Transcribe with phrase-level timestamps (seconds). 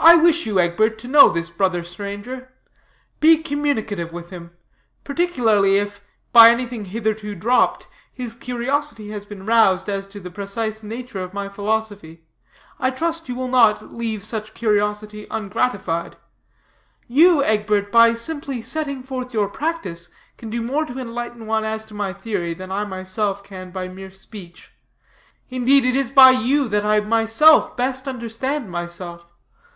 [0.00, 2.50] I wish you, Egbert, to know this brother stranger;
[3.20, 4.52] be communicative with him.
[5.04, 10.82] Particularly if, by anything hitherto dropped, his curiosity has been roused as to the precise
[10.84, 12.22] nature of my philosophy,
[12.78, 16.16] I trust you will not leave such curiosity ungratified.
[17.08, 21.84] You, Egbert, by simply setting forth your practice, can do more to enlighten one as
[21.86, 24.72] to my theory, than I myself can by mere speech.
[25.50, 29.32] Indeed, it is by you that I myself best understand myself.